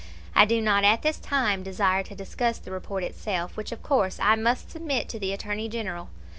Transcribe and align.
I 0.33 0.45
do 0.45 0.61
not 0.61 0.83
at 0.83 1.03
this 1.03 1.19
time 1.19 1.61
desire 1.61 2.01
to 2.01 2.15
discuss 2.15 2.57
the 2.57 2.71
report 2.71 3.03
itself, 3.03 3.55
which 3.55 3.71
of 3.71 3.83
course 3.83 4.19
I 4.19 4.35
must 4.35 4.71
submit 4.71 5.07
to 5.09 5.19
the 5.19 5.31
Attorney 5.31 5.69
General. 5.69 6.09